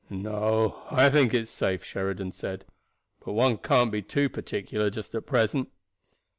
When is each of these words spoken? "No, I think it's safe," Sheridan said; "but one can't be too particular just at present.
"No, 0.09 0.81
I 0.89 1.09
think 1.09 1.31
it's 1.31 1.51
safe," 1.51 1.83
Sheridan 1.83 2.31
said; 2.31 2.65
"but 3.23 3.33
one 3.33 3.59
can't 3.59 3.91
be 3.91 4.01
too 4.01 4.29
particular 4.29 4.89
just 4.89 5.13
at 5.13 5.27
present. 5.27 5.69